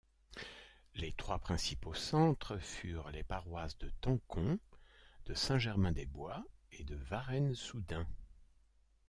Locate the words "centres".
1.93-2.57